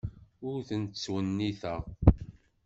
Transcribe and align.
Ur 0.47 0.57
tent-ttwenniteɣ. 0.67 1.81